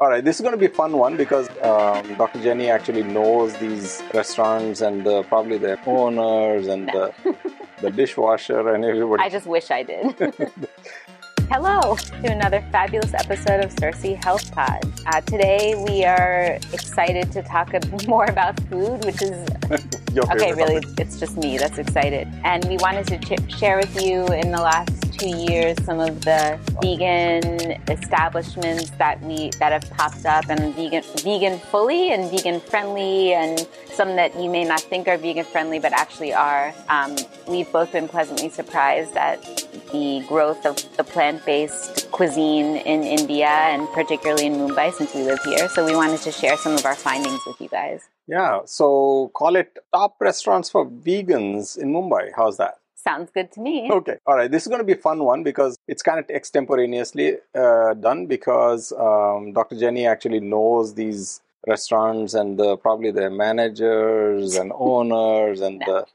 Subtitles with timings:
[0.00, 2.42] All right, this is going to be a fun one because um, Dr.
[2.42, 7.14] Jenny actually knows these restaurants and the, probably their owners and the,
[7.80, 9.22] the dishwasher and everybody.
[9.22, 10.16] I just wish I did.
[11.48, 14.80] Hello to another fabulous episode of Circee Health Pod.
[15.06, 17.72] Uh, today we are excited to talk
[18.08, 19.48] more about food, which is
[20.14, 20.52] Your okay.
[20.52, 21.00] Really, topic.
[21.00, 24.60] it's just me that's excited, and we wanted to ch- share with you in the
[24.60, 30.72] last two years some of the vegan establishments that we that have popped up, and
[30.76, 35.44] vegan vegan fully and vegan friendly, and some that you may not think are vegan
[35.44, 36.72] friendly but actually are.
[36.88, 37.16] Um,
[37.48, 39.42] we've both been pleasantly surprised at
[39.90, 45.42] the growth of the plant-based cuisine in India and particularly in Mumbai since we live
[45.44, 45.68] here.
[45.68, 48.08] So we wanted to share some of our findings with you guys.
[48.26, 52.30] Yeah, so call it top restaurants for vegans in Mumbai.
[52.34, 52.74] How's that?
[52.94, 53.90] Sounds good to me.
[53.90, 54.16] Okay.
[54.26, 54.50] All right.
[54.50, 58.26] This is going to be a fun one because it's kind of extemporaneously uh, done
[58.26, 59.78] because um, Dr.
[59.78, 66.06] Jenny actually knows these restaurants and the, probably the managers and owners and the,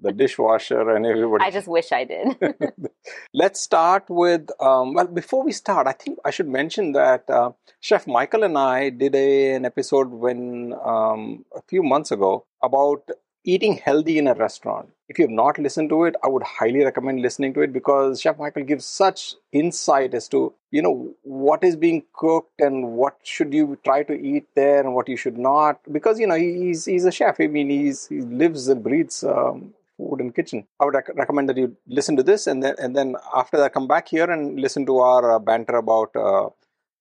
[0.00, 1.44] the dishwasher and everybody.
[1.44, 2.28] I just wish I did.
[3.34, 7.52] Let's start with, um, well, before we start, I think I should mention that uh,
[7.80, 13.08] Chef Michael and I did a, an episode when um, a few months ago about
[13.44, 14.88] eating healthy in a restaurant.
[15.08, 18.20] If you have not listened to it, I would highly recommend listening to it because
[18.20, 23.18] Chef Michael gives such insight as to, you know, what is being cooked and what
[23.24, 25.80] should you try to eat there and what you should not.
[25.90, 27.40] Because, you know, he's, he's a chef.
[27.40, 30.66] I mean, he's, he lives and breathes um, food and kitchen.
[30.80, 33.72] I would rec- recommend that you listen to this and then and then after that
[33.72, 36.48] come back here and listen to our uh, banter about uh,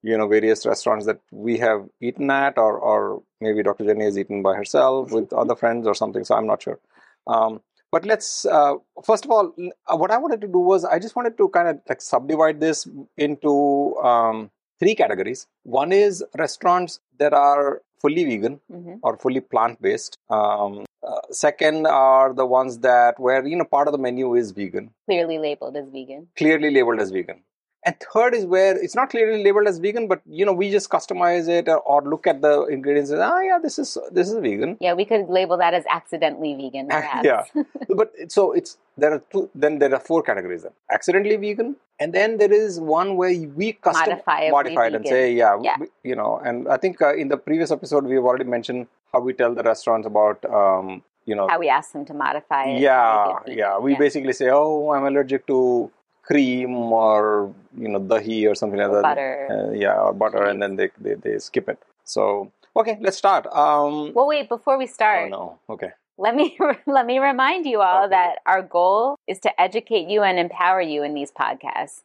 [0.03, 3.85] you know various restaurants that we have eaten at or or maybe Dr.
[3.85, 6.23] Jenny has eaten by herself with other friends or something.
[6.23, 6.79] So I'm not sure.
[7.27, 9.53] Um, but let's uh, first of all,
[9.87, 12.59] uh, what I wanted to do was I just wanted to kind of like subdivide
[12.59, 14.49] this into um,
[14.79, 15.47] three categories.
[15.63, 20.17] One is restaurants that are fully vegan hmm or fully plant based.
[20.29, 24.51] Um, uh, second are the ones that where you know part of the menu is
[24.51, 26.27] vegan, Clearly labeled as vegan.
[26.37, 27.41] clearly labeled as vegan.
[27.83, 30.91] And third is where it's not clearly labeled as vegan, but you know we just
[30.91, 34.35] customize it or, or look at the ingredients and ah yeah this is this is
[34.35, 34.77] vegan.
[34.79, 36.89] Yeah, we could label that as accidentally vegan.
[37.23, 37.43] Yeah.
[38.01, 39.49] but so it's there are two.
[39.55, 40.61] Then there are four categories.
[40.61, 45.33] Then accidentally vegan, and then there is one where we custom modify it and say
[45.33, 45.77] yeah, Yeah.
[45.79, 46.39] we- you know.
[46.45, 49.63] And I think uh, in the previous episode we've already mentioned how we tell the
[49.63, 52.81] restaurants about um, you know How we ask them to modify it.
[52.81, 55.91] yeah yeah we basically say oh i'm allergic to
[56.23, 59.47] cream or you know dahi or something like that butter.
[59.51, 63.45] uh, yeah or butter and then they, they they skip it so okay let's start
[63.47, 64.47] um Well, wait.
[64.49, 65.25] Before we start.
[65.25, 66.57] oh no okay let me
[66.97, 68.11] let me remind you all Okay.
[68.17, 72.01] that our goal is to educate you and empower you in these podcasts.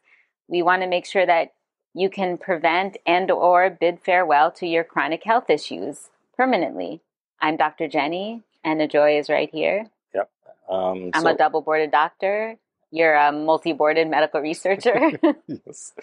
[0.47, 1.53] We want to make sure that
[1.93, 7.01] you can prevent and or bid farewell to your chronic health issues permanently.
[7.41, 7.87] I'm Dr.
[7.87, 9.89] Jenny, and Ajoy is right here.
[10.69, 12.55] um I'm so, a double boarded doctor.
[12.91, 15.11] You're a multi boarded medical researcher.
[15.47, 15.93] yes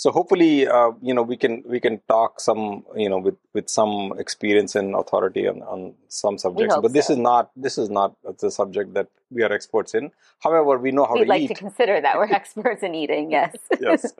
[0.00, 3.68] so hopefully uh, you know we can we can talk some you know with with
[3.68, 7.12] some experience and authority on on some subjects but this so.
[7.12, 10.10] is not this is not the subject that we are experts in
[10.46, 13.30] however we know how We'd to like eat to consider that we're experts in eating,
[13.38, 13.54] yes.
[13.78, 14.12] yes.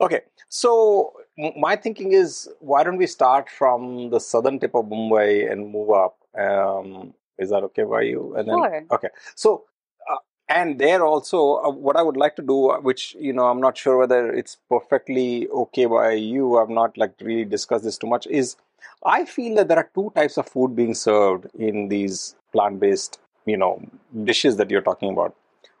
[0.00, 0.20] Okay.
[0.48, 1.12] So
[1.56, 5.90] my thinking is, why don't we start from the southern tip of Mumbai and move
[5.90, 6.16] up?
[6.38, 8.34] Um, is that okay by you?
[8.36, 8.84] And then, Sure.
[8.92, 9.08] Okay.
[9.34, 9.64] So,
[10.10, 10.16] uh,
[10.48, 13.60] and there also, uh, what I would like to do, uh, which you know, I'm
[13.60, 16.58] not sure whether it's perfectly okay by you.
[16.58, 18.26] I've not like really discussed this too much.
[18.26, 18.56] Is
[19.04, 23.56] I feel that there are two types of food being served in these plant-based, you
[23.56, 23.82] know,
[24.24, 25.34] dishes that you're talking about.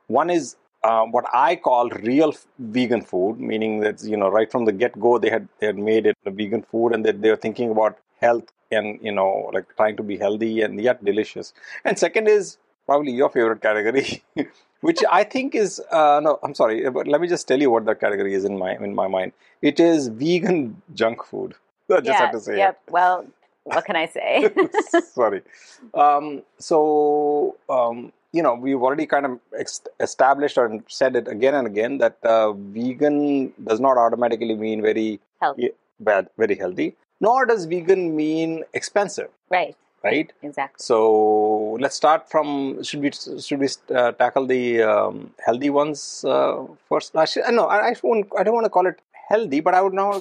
[0.06, 4.64] One is uh, what I call real vegan food, meaning that you know right from
[4.64, 7.30] the get go they had they had made it a vegan food and that they
[7.30, 11.52] were thinking about health and you know like trying to be healthy and yet delicious.
[11.84, 14.22] And second is probably your favorite category,
[14.80, 17.84] which I think is uh, no, I'm sorry, but let me just tell you what
[17.84, 19.32] that category is in my in my mind.
[19.60, 21.54] It is vegan junk food.
[21.90, 22.80] I just have to say Yep.
[22.90, 23.26] Well,
[23.64, 24.50] what can I say?
[25.12, 25.42] sorry.
[25.92, 29.38] Um, so um, you know we've already kind of
[30.00, 35.20] established and said it again and again that uh, vegan does not automatically mean very
[35.40, 35.70] Healthy.
[35.98, 36.96] bad, very healthy.
[37.20, 39.76] Nor does vegan mean expensive, right.
[40.02, 40.32] right?
[40.42, 40.82] Exactly.
[40.82, 42.82] So let's start from.
[42.82, 47.14] Should we should we uh, tackle the um, healthy ones uh, first?
[47.14, 48.28] Actually, no, I, I won't.
[48.38, 50.12] I don't want to call it healthy, but I would now.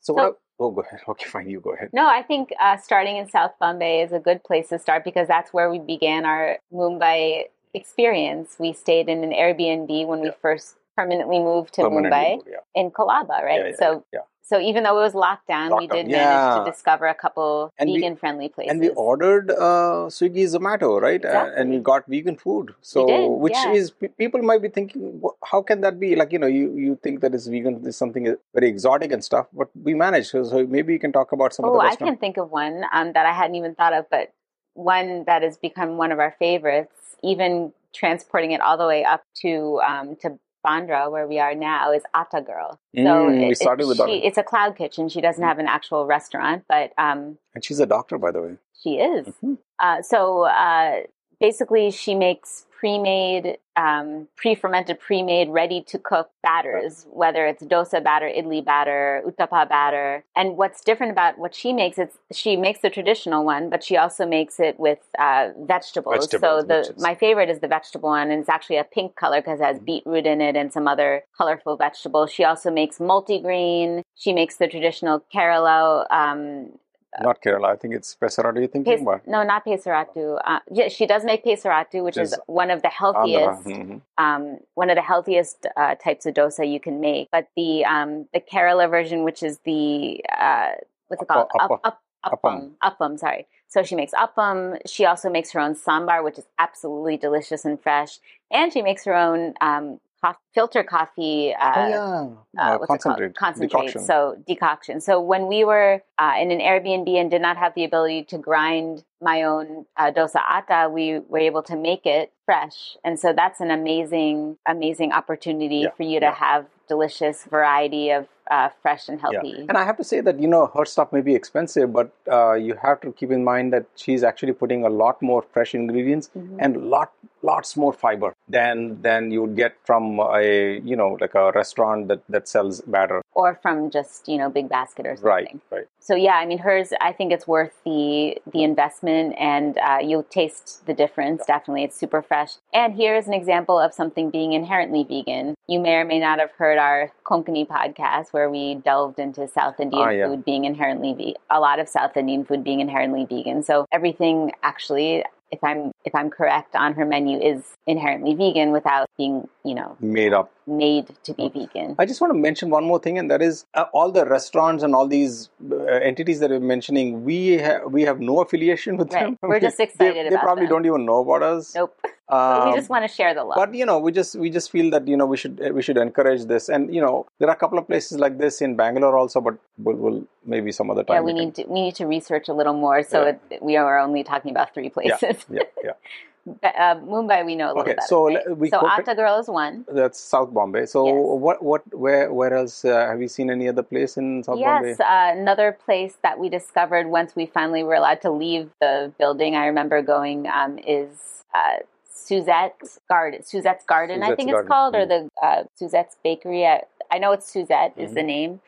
[0.00, 0.14] So.
[0.16, 0.32] So- I-
[0.62, 1.00] oh, go ahead.
[1.08, 1.48] Okay, fine.
[1.48, 1.90] You go ahead.
[1.92, 5.28] No, I think uh, starting in South Bombay is a good place to start because
[5.28, 7.44] that's where we began our Mumbai
[7.74, 8.56] experience.
[8.58, 12.80] We stayed in an Airbnb when we first permanently moved to Permanently Mumbai moved, yeah.
[12.82, 13.60] in Colaba, right?
[13.60, 14.20] Yeah, yeah, so, yeah.
[14.44, 16.18] So even though it was locked down, we did yeah.
[16.18, 18.72] manage to discover a couple And we- vegan friendly places.
[18.72, 21.24] And we ordered uh, Swiggy Zomato, right?
[21.24, 22.74] Uh, and we got vegan food.
[22.82, 26.16] So, did, which is pe- people might be thinking, how can that be?
[26.16, 29.46] Like you know, you you think that it's vegan is something very exotic and stuff,
[29.54, 30.26] but we managed.
[30.30, 32.84] So, so maybe you can talk about some of Oh, I can think of one
[32.92, 34.34] um, that I hadn't even thought of, but
[34.74, 39.22] one that has become one of our favorites, even transporting it all the way up
[39.42, 42.78] to um, to Bandra, where we are now, is Atta Girl.
[42.96, 45.08] Mm, we started with she, it's a cloud kitchen.
[45.08, 48.56] She doesn't have an actual restaurant, but um, And she's a doctor, by the way.
[48.82, 49.26] she is.
[49.42, 49.58] Mhm.
[49.80, 51.00] Uh, so uh,
[51.40, 59.22] basically, she makes pre-made, um, pre-fermented, pre-made, ready-to-cook batters, whether it's dosa batter, idli batter,
[59.24, 60.24] uttapa batter.
[60.34, 63.96] And what's different about what she makes, it's she makes the traditional one, but she
[63.96, 66.26] also makes it with uh, vegetables.
[66.26, 69.40] Vegetables, so the my favorite is the vegetable one, and it's actually a pink color
[69.40, 69.84] because it has Mhm.
[69.84, 72.32] beetroot in it and some other colorful vegetables.
[72.32, 74.02] She also makes multigrain.
[74.16, 76.10] She makes the traditional Kerala.
[76.10, 76.72] Um,
[77.20, 77.66] Not Kerala.
[77.72, 78.58] I think it's Pesarattu.
[78.60, 80.38] You're thinking Pes- about no, not pesarattu.
[80.44, 84.00] Uh, yeah, she does make pesarattu, which is Is one of the healthiest, Mhm.
[84.18, 87.28] um, one of the healthiest uh, types of dosa you can make.
[87.30, 90.70] But the um, the Kerala version, which is the uh,
[91.08, 91.60] what's it Appa- called?
[91.60, 92.70] appa- Up, up, appam.
[92.82, 93.18] Appam.
[93.18, 93.46] Sorry.
[93.68, 94.78] So she makes appam.
[94.86, 98.20] She also makes her own sambar, which is absolutely delicious and fresh.
[98.50, 101.54] And she makes her own um, cof- filter coffee.
[101.54, 103.18] Uh, oh yeah, uh, Uh, what's it called?
[103.18, 103.80] concentrate, Concentrate.
[103.80, 104.02] decoction.
[104.02, 105.00] So decoction.
[105.00, 108.38] So when we were uh, in an Airbnb and did not have the ability to
[108.38, 113.32] grind my own uh, dosa atta, we were able to make it fresh, and so
[113.32, 116.34] that's an amazing, amazing opportunity Yeah, for you to yeah.
[116.34, 119.54] have delicious variety of uh, fresh and healthy.
[119.68, 122.54] And I have to say that you know her stuff may be expensive, but uh,
[122.66, 126.30] you have to keep in mind that she's actually putting a lot more fresh ingredients
[126.36, 126.56] Mhm.
[126.64, 127.10] and lot
[127.50, 128.76] lots more fiber than
[129.06, 133.18] than you would get from a you know like a restaurant that that sells batter.
[133.40, 135.30] Or from just you know big basket or something.
[135.30, 135.88] Right, right.
[136.08, 136.92] So yeah, I mean hers.
[137.08, 141.42] I think it's worth the the investment, and uh, you'll taste the difference.
[141.54, 142.52] Definitely, it's super fresh.
[142.72, 145.54] And here is an example of something being inherently vegan.
[145.72, 149.80] You may or may not have heard our Konkani podcast, where we delved into South
[149.80, 150.26] Indian Ah, yeah.
[150.28, 153.62] food being inherently a lot of South Indian food being inherently vegan.
[153.62, 155.24] So everything actually.
[155.54, 159.34] If I'm if I'm correct on her menu is inherently vegan without being
[159.70, 160.46] you know Made up.
[160.66, 161.50] made to be Oh.
[161.56, 161.90] vegan.
[161.98, 164.82] I just want to mention one more thing, and that is uh, all the restaurants
[164.82, 167.22] and all these uh, entities that we're mentioning.
[167.26, 169.24] We ha- we have no affiliation with Right.
[169.26, 169.36] them.
[169.42, 170.72] We're just They- excited They, about probably them.
[170.76, 171.74] don't even know about us.
[171.74, 172.00] Nope.
[172.28, 173.56] Um, we just want to share the love.
[173.56, 175.98] but you know we just we just feel that you know we should we should
[175.98, 179.16] encourage this and you know there are a couple of places like this in bangalore
[179.16, 181.94] also but we'll, we'll maybe some other time yeah, we can- need to we need
[181.96, 183.02] to research a little more.
[183.02, 183.34] So Yeah.
[183.50, 185.44] it, we are only talking about three places.
[185.50, 185.92] yeah yeah
[186.44, 188.06] But, uh, Mumbai, we know a little Okay, better.
[188.08, 188.56] so right?
[188.56, 189.84] we so Atta Girl is one.
[190.00, 191.40] that's south bombay so Yes.
[191.44, 194.68] what what where where else uh, have you seen any other place in south yes,
[194.68, 199.12] bombay uh, another place that we discovered once we finally were allowed to leave the
[199.18, 199.54] building.
[199.54, 201.76] I remember going um, is uh,
[202.12, 203.42] Suzette's Garden.
[203.42, 205.08] Suzette's Garden, I think Garden, it's called, or mm.
[205.40, 206.66] the uh, Suzette's Bakery.
[206.66, 208.14] I, I know it's Suzette is Mhm.
[208.14, 208.60] the name.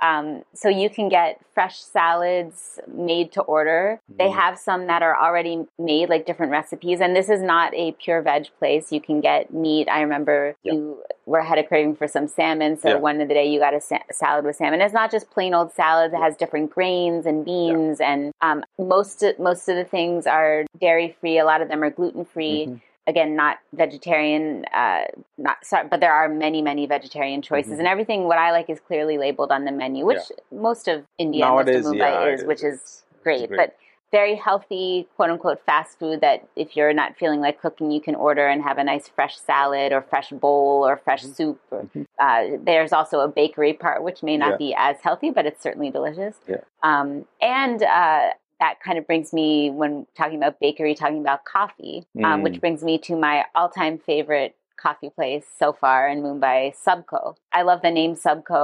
[0.00, 4.00] Um, so you can get fresh salads made to order.
[4.08, 4.34] They Mhm.
[4.34, 7.00] have some that are already made, like different recipes.
[7.00, 8.90] And this is not a pure veg place.
[8.90, 9.88] You can get meat.
[9.88, 10.72] I remember Yeah.
[10.72, 12.94] you were had a craving for some salmon, so Yeah.
[12.96, 14.80] one of the day you got a sa- salad with salmon.
[14.80, 16.12] It's not just plain old salad.
[16.12, 21.16] It has different grains and beans, and um, most most of the things are dairy
[21.20, 21.38] free.
[21.38, 22.80] A lot of them are gluten free Mhm.
[23.06, 25.04] Again not vegetarian uh
[25.38, 27.78] not sorry but there are many many vegetarian choices Mhm.
[27.80, 31.44] and everything what i like is clearly labeled on the menu which most of india
[31.44, 32.74] nowadays most of mumbai yeah is which is
[33.14, 33.76] It's great, but
[34.12, 38.14] very healthy quote unquote fast food that if you're not feeling like cooking you can
[38.14, 41.34] order and have a nice fresh salad or fresh bowl or fresh Mhm.
[41.34, 42.06] soup or, Mhm.
[42.18, 44.56] uh, there's also a bakery part which may not Yeah.
[44.58, 46.56] be as healthy but it's certainly delicious Yeah.
[46.82, 48.30] um, and uh,
[48.62, 49.48] that kind of brings me
[49.80, 52.42] when talking about bakery talking about coffee um, Mm.
[52.44, 54.52] which brings me to my all-time favorite
[54.84, 57.20] coffee place so far in mumbai subko
[57.58, 58.62] i love the name subko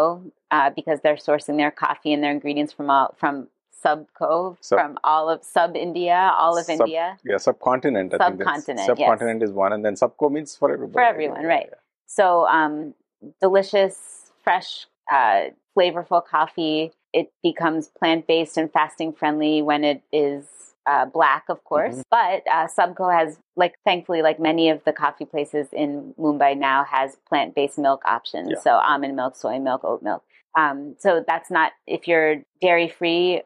[0.57, 3.35] uh, because they're sourcing their coffee and their ingredients from all from
[3.85, 8.41] subko Sub- from all of sub india all of Sub- india yeah subcontinent I think
[8.43, 8.99] Subcontinent, yes.
[8.99, 11.71] subcontinent is one and then subco means for everybody For everyone, right.
[12.19, 12.27] So,
[12.59, 12.75] um,
[13.41, 13.97] delicious,
[14.45, 14.71] fresh,
[15.13, 15.41] uh,
[15.77, 16.93] flavorful coffee.
[17.19, 20.45] It becomes plant based and fasting friendly when it is
[20.91, 21.97] uh, black, of course.
[21.97, 22.03] Mhm.
[22.19, 26.85] But uh, Subko has, like, thankfully, like many of the coffee places in Mumbai now,
[26.85, 28.49] has plant based milk options.
[28.53, 28.61] Yeah.
[28.67, 30.23] So almond milk, soy milk, oat milk.
[30.57, 33.43] Um, so that's not if you're dairy free.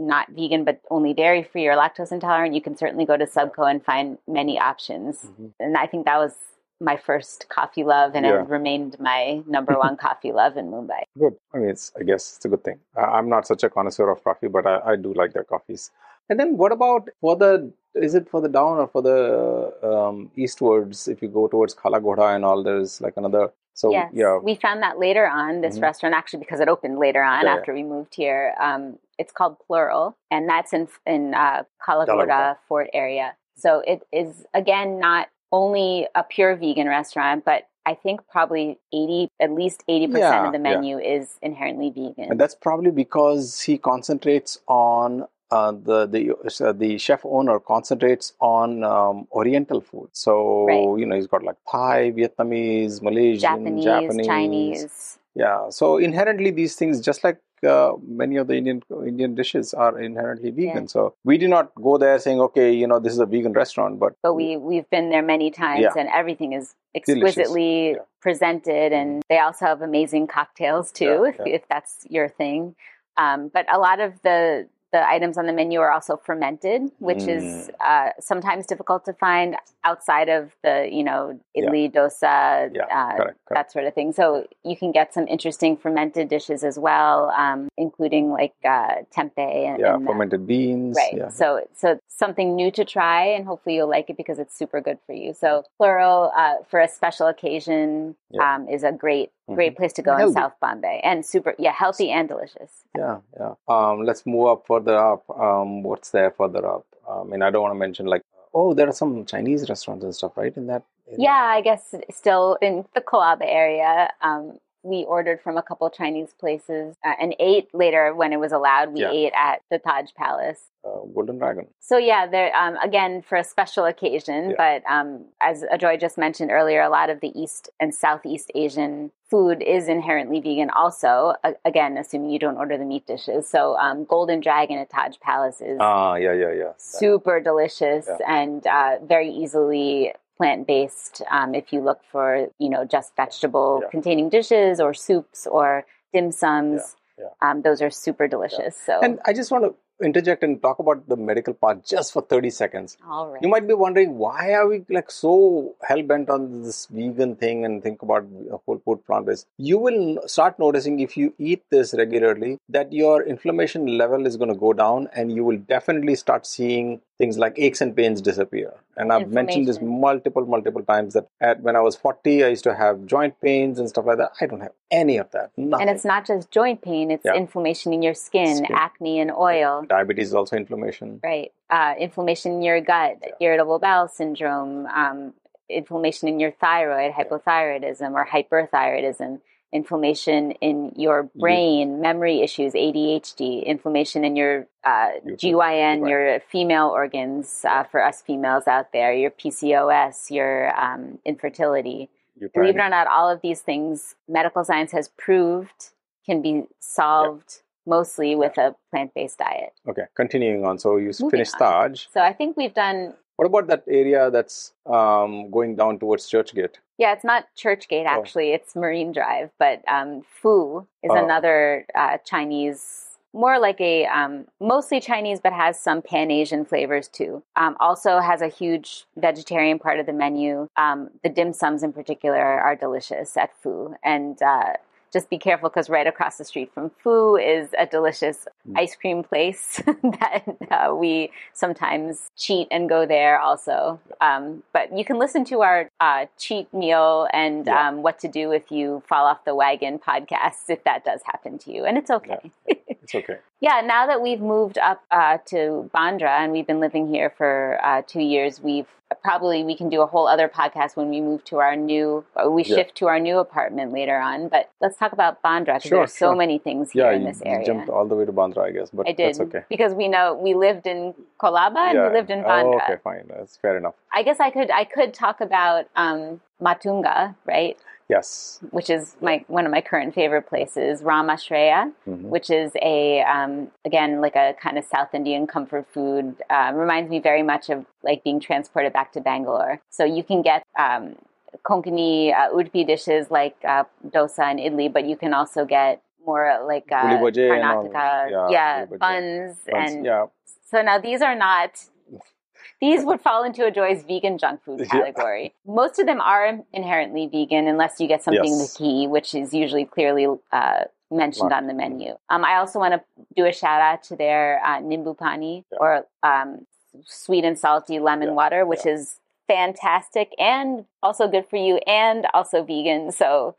[0.00, 3.68] Not vegan, but only dairy free or lactose intolerant, you can certainly go to Subko
[3.68, 5.52] and find many options Mhm.
[5.58, 6.34] and I think that was
[6.80, 8.42] my first coffee love and Yeah.
[8.42, 11.02] it remained my number one coffee love in Mumbai.
[11.18, 11.36] Good.
[11.54, 12.78] I mean, it's, I guess it's a good thing.
[12.96, 15.90] I- I'm not such a connoisseur of coffee, but I, I do like their coffees.
[16.30, 20.30] And then what about for the, is it for the down or for the um,
[20.36, 21.08] eastwards?
[21.08, 23.50] If you go towards Kala Ghoda and all, there's like another.
[23.74, 24.38] So, yes, yeah.
[24.38, 25.60] we found that later on.
[25.60, 25.82] This Mhm.
[25.82, 27.58] restaurant actually because it opened later on Yeah, yeah.
[27.60, 28.54] after we moved here.
[28.60, 31.62] Um, it's called Plural, and that's in in uh.
[31.84, 33.34] Kala Ghoda Fort area.
[33.56, 39.28] So it is again not only a pure vegan restaurant, but I think probably eighty,
[39.40, 40.74] at least eighty percent Yeah, of the yeah.
[40.74, 42.30] menu is inherently vegan.
[42.30, 48.34] And that's probably because he concentrates on uh, the the uh, the chef owner concentrates
[48.40, 50.10] on um, Oriental food.
[50.12, 50.98] So Right.
[51.00, 55.18] you know he's got like Thai, Vietnamese, Malaysian, Japanese, Japanese, Chinese.
[55.34, 55.70] Yeah.
[55.70, 60.50] So inherently, these things, just like uh, many of the Indian Indian dishes, are inherently
[60.50, 60.84] vegan.
[60.84, 60.86] Yeah.
[60.86, 63.98] So we did not go there saying, okay, you know, this is a vegan restaurant,
[63.98, 65.92] but but we we've been there many times Yeah.
[65.96, 67.96] and everything is exquisitely Yeah.
[68.20, 72.74] presented and they also have amazing cocktails too if, if that's your thing
[73.16, 77.24] um, but a lot of the the items on the menu are also fermented which
[77.28, 77.70] is Mm.
[77.90, 81.68] uh, sometimes difficult to find outside of the you know Yeah.
[81.70, 83.54] idli dosa Yeah, uh, correct, correct.
[83.54, 87.68] that sort of thing so you can get some interesting fermented dishes as well um,
[87.76, 90.96] including like uh, tempeh and, yeah, and fermented beans.
[90.96, 91.14] Right.
[91.16, 91.28] Yeah.
[91.28, 94.98] So so something new to try, and hopefully you'll like it because it's super good
[95.06, 95.32] for you.
[95.34, 98.54] So plural uh, for a special occasion Yeah.
[98.56, 99.30] um, is a great.
[99.54, 102.84] Great place to go in South Bombay, and super yeah healthy and delicious.
[102.96, 103.54] Yeah, yeah.
[103.68, 105.28] Um, let's move up further up.
[105.30, 106.86] Um, what's there further up?
[107.08, 108.22] I mean, I don't want to mention like,
[108.54, 110.54] oh, there are some Chinese restaurants and stuff, right?
[110.56, 110.82] In that.
[111.06, 111.18] Area?
[111.20, 114.10] Yeah, I guess still in the Colaba area.
[114.20, 114.58] Um,
[114.88, 118.92] we ordered from a couple Chinese places uh, and ate later when it was allowed.
[118.92, 119.10] We Yeah.
[119.12, 120.60] ate at the Taj Palace.
[120.84, 121.66] Uh, Golden Dragon.
[121.80, 124.50] So yeah, there um, again for a special occasion.
[124.50, 124.56] Yeah.
[124.56, 129.10] But um, as Ajoy just mentioned earlier, a lot of the East and Southeast Asian
[129.28, 130.70] food is inherently vegan.
[130.70, 133.46] Also, a- again, assuming you don't order the meat dishes.
[133.48, 136.72] So um, Golden Dragon at Taj Palace is Ah, yeah, yeah, yeah.
[136.78, 138.16] super delicious Yeah.
[138.40, 141.20] and uh, very easily plant based.
[141.30, 143.90] Um, if you look for you know just vegetable Yeah.
[143.90, 147.50] containing dishes or soups or dim sums, Yeah, yeah.
[147.50, 148.74] Um, those are super delicious.
[148.76, 152.22] So And I just want to interject and talk about the medical part just for
[152.22, 152.96] 30 seconds.
[153.08, 153.42] all right.
[153.42, 157.64] You might be wondering why are we like so hell bent on this vegan thing
[157.64, 158.26] and think about
[158.66, 159.46] whole food plant based.
[159.56, 164.52] You will start noticing if you eat this regularly that your inflammation level is going
[164.52, 168.72] to go down and you will definitely start seeing things like aches and pains disappear.
[168.96, 172.62] And I've mentioned this multiple, multiple times that at, when I was 40, I used
[172.64, 174.32] to have joint pains and stuff like that.
[174.40, 175.50] I don't have any of that.
[175.56, 175.88] Nothing.
[175.88, 177.34] And it's not just joint pain, it's Yeah.
[177.34, 178.74] inflammation in your skin, Skin.
[178.74, 181.20] acne and oil, Diabetes is also inflammation.
[181.22, 181.52] right?
[181.70, 183.30] Uh, inflammation in your gut, Yeah.
[183.40, 185.34] irritable bowel syndrome, um,
[185.68, 189.40] inflammation in your thyroid, hypothyroidism or hyperthyroidism,
[189.72, 196.10] inflammation in your brain, memory issues, ADHD, inflammation in your uh, GYN, right.
[196.10, 202.08] your female organs uh, for us females out there, your PCOS, your um, infertility.
[202.54, 205.90] Believe it or not, all of these things medical science has proved
[206.24, 209.72] can be solved mostly with a plant based diet.
[209.88, 210.78] Okay, continuing on.
[210.78, 211.90] So you Moving finished on.
[211.90, 212.06] Taj.
[212.12, 216.76] So I think we've done, What about that area that's um, going down towards Churchgate?
[216.98, 218.18] yeah, it's not Churchgate Oh.
[218.20, 221.24] actually, it's Marine Drive, but um, Fu is Oh.
[221.24, 223.04] another uh, Chinese.
[223.34, 227.42] More like a um, mostly Chinese, but has some Pan Asian flavors too.
[227.56, 230.66] Um, also has a huge vegetarian part of the menu.
[230.76, 234.72] Um, the dim sums in particular are delicious at Fu, and uh,
[235.12, 238.78] just be careful because right across the street from Fu is a delicious Mm.
[238.78, 243.98] ice cream place that uh, we sometimes cheat and go there also.
[244.20, 247.88] Um, but you can listen to our uh, cheat meal and Yeah.
[247.88, 251.56] um, what to do if you fall off the wagon podcast if that does happen
[251.58, 252.50] to you, and it's okay.
[253.08, 253.38] It's okay.
[253.60, 257.80] Yeah, now that we've moved up uh, to Bandra and we've been living here for
[257.82, 258.86] uh, two years, we've
[259.22, 262.50] probably we can do a whole other podcast when we move to our new, or
[262.50, 262.76] we Yeah.
[262.76, 264.48] shift to our new apartment later on.
[264.48, 267.42] But let's talk about Bandra because Sure, there's so many things here Yeah, in this
[267.44, 267.66] area.
[267.66, 269.64] jumped all the way to Bandra, I guess, but I did that's okay.
[269.68, 272.08] because we know we lived in Colaba and Yeah.
[272.08, 272.82] we lived in Oh, Bandra.
[272.84, 273.24] okay, fine.
[273.28, 273.94] That's fair enough.
[274.12, 277.76] I guess I could I could talk about um, Matunga, right?
[278.08, 278.58] Yes.
[278.70, 281.92] Which is my one of my current favorite places, Ram Ashraya.
[282.06, 282.22] Mhm.
[282.34, 286.36] which is a um, again like a kind of South Indian comfort food.
[286.48, 289.80] Um, reminds me very much of like being transported back to Bangalore.
[289.90, 291.16] So you can get um,
[291.64, 296.62] Konkani uh, Udpi dishes like uh, dosa and idli, but you can also get more
[296.66, 297.84] like uh, Puli and all.
[297.88, 300.26] Karnataka, Yeah, yeah, buns, Buns, and yeah.
[300.70, 301.70] so now these are not
[302.80, 305.52] these would fall into Ajoy's vegan junk food category.
[305.66, 305.74] Yeah.
[305.74, 308.72] Most of them are inherently vegan unless you get something yes.
[308.72, 312.16] the key, which is usually clearly uh, mentioned on the menu.
[312.30, 313.02] Um, I also want to
[313.36, 315.78] do a shout out to their uh, nimbu pani yeah.
[315.80, 316.66] or um,
[317.04, 318.34] sweet and salty lemon yeah.
[318.34, 323.10] water, which is fantastic and also good for you and also vegan.
[323.10, 323.56] So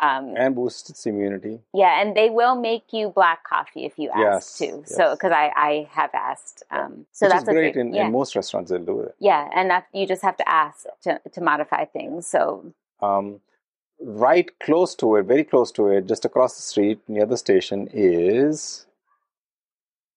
[0.00, 1.60] um, and boosts its immunity.
[1.74, 4.84] Yeah, and they will make you black coffee if you ask yes, too.
[4.86, 4.96] Yes.
[4.96, 6.62] So because I, I have asked.
[6.70, 8.06] Um, so Which that's great, great in, yeah.
[8.06, 8.70] in, most restaurants.
[8.70, 9.14] They'll do it.
[9.18, 11.18] Yeah, and that you just have to ask yeah.
[11.18, 12.26] to to modify things.
[12.26, 12.72] So.
[13.00, 13.40] Um,
[14.00, 17.88] right close to it, very close to it, just across the street near the station
[17.92, 18.86] is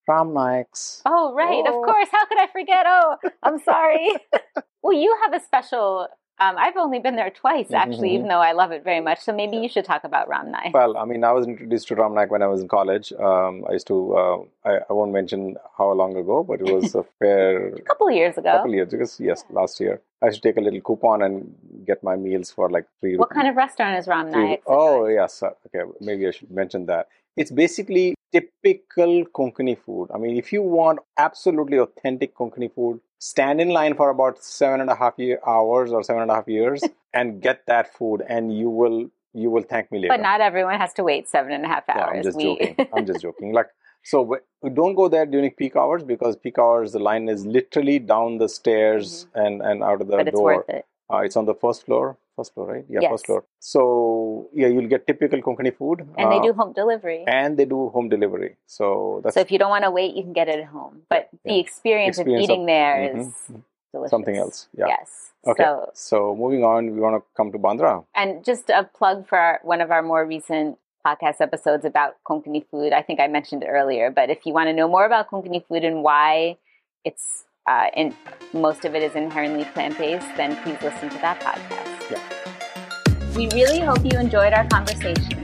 [0.08, 1.02] Ram Naik's.
[1.06, 1.64] Oh, right.
[1.66, 1.80] Oh.
[1.80, 2.10] Of course.
[2.12, 2.86] How could I forget?
[2.88, 4.10] Oh, I'm sorry.
[4.82, 8.16] well, you have a special um, I've only been there twice, actually, mm-hmm.
[8.16, 9.20] even though I love it very much.
[9.22, 10.74] So maybe you should talk about Ramnaik.
[10.74, 13.14] Well, I mean, I was introduced to Ramnaik when I was in college.
[13.14, 14.38] Um, I used to, uh,
[14.70, 17.70] I, I, won't mention how long ago, but it was a fair...
[17.70, 18.50] a couple of years ago.
[18.50, 20.02] A couple of years, because, yes, last year.
[20.22, 23.36] I should take a little coupon and get my meals for like three What rupees.
[23.36, 24.60] kind of restaurant is Ramnaik?
[24.68, 25.42] Oh, yes.
[25.44, 27.08] Okay, maybe I should mention that.
[27.38, 30.10] It's basically typical Konkani food.
[30.14, 34.82] I mean, if you want absolutely authentic Konkani food, stand in line for about seven
[34.82, 38.22] and a half year, hours or seven and a half years and get that food,
[38.28, 40.14] and you will you will thank me later.
[40.14, 42.12] But not everyone has to wait seven and a half hours.
[42.12, 42.44] Yeah, I'm just we...
[42.44, 42.88] joking.
[42.94, 43.54] I'm just joking.
[43.54, 43.70] Like
[44.04, 44.38] so,
[44.74, 48.48] don't go there during peak hours because peak hours the line is literally down the
[48.48, 49.46] stairs mm-hmm.
[49.46, 50.54] and and out of the but door.
[50.54, 50.86] It's worth it.
[51.12, 52.18] Uh, it's on the first floor.
[52.36, 52.86] First floor, right?
[52.90, 53.12] Yeah, yes.
[53.12, 53.46] first floor.
[53.60, 56.02] So yeah, you'll get typical Konkani food.
[56.18, 57.24] And uh, they do home delivery.
[57.28, 58.58] And they do home delivery.
[58.66, 61.04] So that's so if you don't want to wait, you can get it at home.
[61.10, 63.60] But yeah, the experience, experience, of eating of, there mm-hmm, is mm-hmm.
[63.94, 64.12] delicious.
[64.12, 64.68] Something else.
[64.78, 64.88] Yeah.
[64.88, 65.32] Yes.
[65.48, 65.64] Okay.
[65.64, 68.04] So, so moving on, we want to come to Bandra.
[68.16, 72.66] And just a plug for our, one of our more recent podcast episodes about Konkani
[72.70, 72.92] food.
[72.92, 75.84] I think I mentioned earlier, but if you want to know more about Konkani food
[75.84, 76.58] and why
[77.04, 78.14] it's uh, and
[78.54, 82.12] most of it is inherently plant based, then please listen to that podcast.
[82.12, 83.36] Yeah.
[83.36, 85.44] We really hope you enjoyed our conversation.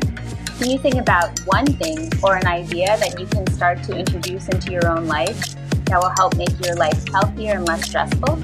[0.60, 4.48] Can you think about one thing or an idea that you can start to introduce
[4.50, 8.38] into your own life that will help make your life healthier and less stressful?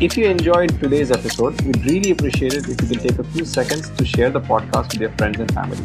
[0.00, 3.44] If you enjoyed today's episode, we'd really appreciate it if you can take a few
[3.44, 5.76] seconds to share the podcast with your friends and family.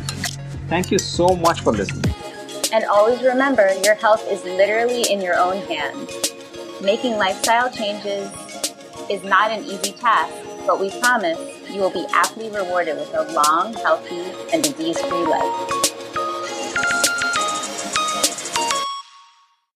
[0.69, 2.13] Thank you so much for listening.
[2.71, 6.33] And always remember your health is literally in your own hands.
[6.84, 8.30] Making lifestyle changes
[9.10, 10.34] is not an easy task,
[10.67, 11.39] but we promise
[11.72, 15.92] you will be aptly rewarded with a long, healthy, and disease free life.